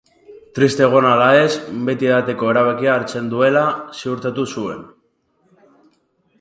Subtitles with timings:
[0.59, 1.51] Triste egon ala ez,
[1.89, 3.67] beti edateko erabakia hartzen duela
[4.01, 4.85] ziurtatu zuen.